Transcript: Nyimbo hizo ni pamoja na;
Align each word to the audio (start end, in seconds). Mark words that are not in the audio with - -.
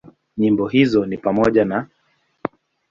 Nyimbo 0.37 0.67
hizo 0.67 1.05
ni 1.05 1.17
pamoja 1.17 1.65
na; 1.65 1.87